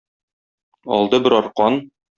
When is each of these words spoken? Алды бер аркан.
Алды 0.97 1.23
бер 1.29 1.39
аркан. 1.43 1.83